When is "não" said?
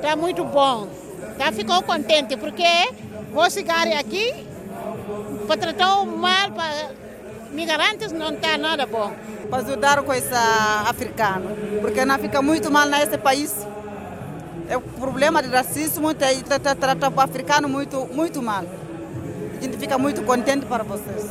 8.10-8.32, 12.06-12.18